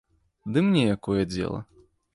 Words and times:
Ды 0.55 0.63
мне 0.69 0.81
якое 0.95 1.21
дзела? 1.33 1.59